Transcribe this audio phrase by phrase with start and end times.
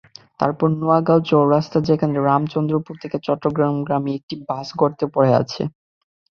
[0.39, 5.61] তারপর নোয়াগাঁও চৌরাস্তা, যেখানে রামচন্দ্রপুর থেকে চট্টগ্রামগামী একটি বাস গর্তে পড়ে আছে।